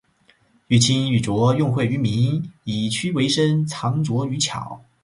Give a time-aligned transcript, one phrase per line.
[0.65, 4.81] 欲清欲濁，用晦於明，以屈為伸，藏拙於巧